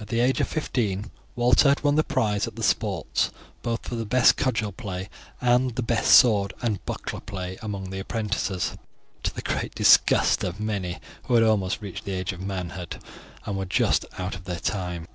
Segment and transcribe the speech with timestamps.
[0.00, 3.30] At the age of fifteen Walter had won the prize at the sports,
[3.62, 5.08] both for the best cudgel play
[5.40, 8.76] and the best sword and buckler play among the apprentices,
[9.22, 10.98] to the great disgust of many
[11.28, 12.96] who had almost reached the age of manhood
[13.46, 15.06] and were just out of their time.